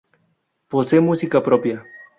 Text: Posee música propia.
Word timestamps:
Posee 0.67 0.99
música 0.99 1.39
propia. 1.43 1.83